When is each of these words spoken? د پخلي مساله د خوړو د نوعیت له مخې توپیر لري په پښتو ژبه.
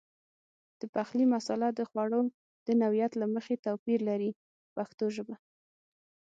د 0.79 0.81
پخلي 0.95 1.25
مساله 1.35 1.67
د 1.73 1.79
خوړو 1.89 2.21
د 2.65 2.67
نوعیت 2.81 3.11
له 3.21 3.25
مخې 3.33 3.55
توپیر 3.65 3.99
لري 4.09 4.31
په 4.37 4.39
پښتو 4.75 5.05
ژبه. 5.15 5.35